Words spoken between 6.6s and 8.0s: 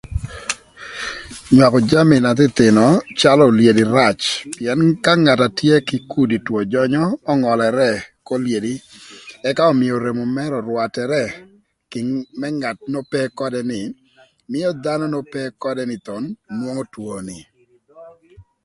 jönyö öngölërë